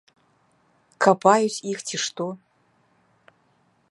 [1.05, 2.25] Капаюць іх, ці што?